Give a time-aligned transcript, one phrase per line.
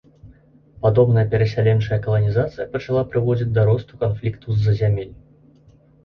[0.83, 5.13] Падобная перасяленчая каланізацыя пачала прыводзіць да росту канфліктаў з-за зямель.